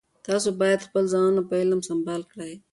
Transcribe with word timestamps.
تاسو 0.27 0.49
باید 0.61 0.85
خپل 0.87 1.03
ځانونه 1.13 1.41
په 1.49 1.53
علم 1.61 1.79
سمبال 1.89 2.21
کړئ. 2.31 2.53